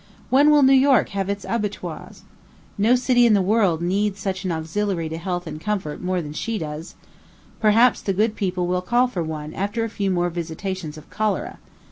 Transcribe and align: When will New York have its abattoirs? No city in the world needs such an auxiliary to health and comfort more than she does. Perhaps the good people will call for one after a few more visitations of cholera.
When 0.31 0.49
will 0.49 0.63
New 0.63 0.73
York 0.73 1.09
have 1.09 1.29
its 1.29 1.45
abattoirs? 1.47 2.23
No 2.75 2.95
city 2.95 3.27
in 3.27 3.35
the 3.35 3.39
world 3.43 3.83
needs 3.83 4.19
such 4.19 4.43
an 4.43 4.51
auxiliary 4.51 5.09
to 5.09 5.17
health 5.19 5.45
and 5.45 5.61
comfort 5.61 6.01
more 6.01 6.23
than 6.23 6.33
she 6.33 6.57
does. 6.57 6.95
Perhaps 7.59 8.01
the 8.01 8.11
good 8.13 8.35
people 8.35 8.65
will 8.65 8.81
call 8.81 9.05
for 9.07 9.21
one 9.21 9.53
after 9.53 9.83
a 9.83 9.89
few 9.89 10.09
more 10.09 10.31
visitations 10.31 10.97
of 10.97 11.07
cholera. 11.11 11.59